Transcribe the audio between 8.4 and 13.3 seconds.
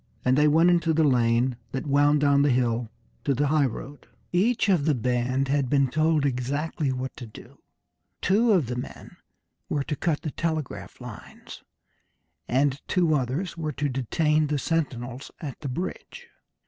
of the men were to cut the telegraph lines, and two